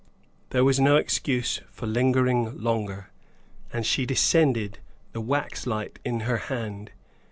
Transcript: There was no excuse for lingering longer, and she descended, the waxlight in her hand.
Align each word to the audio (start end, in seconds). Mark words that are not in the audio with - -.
There 0.49 0.63
was 0.63 0.79
no 0.79 0.95
excuse 0.95 1.61
for 1.69 1.85
lingering 1.85 2.57
longer, 2.59 3.11
and 3.71 3.85
she 3.85 4.07
descended, 4.07 4.79
the 5.11 5.21
waxlight 5.21 5.99
in 6.03 6.21
her 6.21 6.37
hand. 6.37 6.89